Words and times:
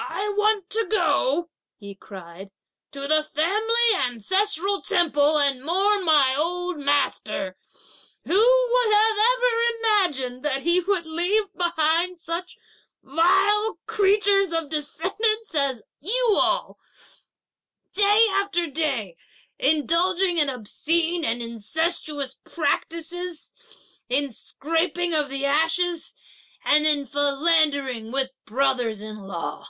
"I 0.00 0.30
want 0.36 0.70
to 0.70 0.84
go," 0.90 1.50
he 1.76 1.94
cried, 1.94 2.50
"to 2.92 3.08
the 3.08 3.22
family 3.22 3.94
Ancestral 3.94 4.82
Temple 4.82 5.38
and 5.38 5.64
mourn 5.64 6.04
my 6.04 6.34
old 6.36 6.78
master. 6.78 7.56
Who 8.24 8.34
would 8.72 8.92
have 8.94 9.16
ever 9.16 10.04
imagined 10.04 10.42
that 10.42 10.62
he 10.62 10.80
would 10.80 11.06
leave 11.06 11.52
behind 11.56 12.20
such 12.20 12.56
vile 13.02 13.78
creatures 13.86 14.52
of 14.52 14.68
descendants 14.68 15.54
as 15.54 15.82
you 16.00 16.38
all, 16.40 16.78
day 17.92 18.26
after 18.30 18.66
day 18.66 19.16
indulging 19.58 20.38
in 20.38 20.48
obscene 20.48 21.24
and 21.24 21.40
incestuous 21.40 22.38
practices, 22.44 23.52
'in 24.08 24.30
scraping 24.30 25.14
of 25.14 25.30
the 25.30 25.46
ashes' 25.46 26.14
and 26.64 26.86
in 26.86 27.06
philandering 27.06 28.12
with 28.12 28.30
brothers 28.44 29.00
in 29.00 29.16
law. 29.20 29.66